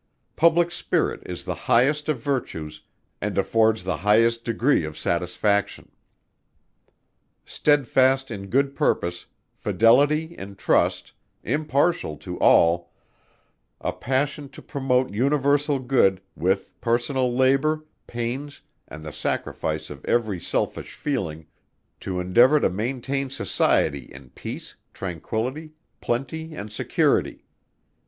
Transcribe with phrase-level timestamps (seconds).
[0.35, 2.81] Public spirit is the highest of virtues,
[3.21, 5.91] and affords the highest degree of satisfaction.
[7.45, 11.11] Steadfast in good purpose; fidelity in trust;
[11.43, 12.91] impartial to all;
[13.79, 20.39] a passion to promote universal good, with personal labour, pains, and the sacrifice of every
[20.39, 21.45] selfish feeling;
[21.99, 27.45] to endeavour to maintain Society in peace, tranquillity, plenty and security.